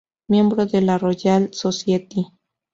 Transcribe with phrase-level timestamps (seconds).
[0.27, 2.25] Miembro de la Royal Society